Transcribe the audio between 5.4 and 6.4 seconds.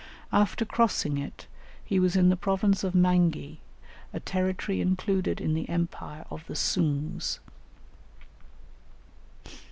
the Empire